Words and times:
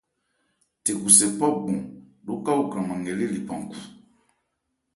Thekhusɛ 0.83 1.25
phɔ̂ 1.37 1.49
gbɔn 1.61 1.77
lóka 2.25 2.51
o 2.59 2.63
kranman 2.71 2.99
nkɛ 3.01 3.13
lê 3.19 3.25
lephan 3.33 3.61
khu. 3.69 3.79